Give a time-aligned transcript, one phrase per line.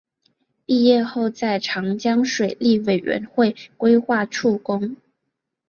[0.65, 4.97] 毕业后在长江水利委员会规划处工。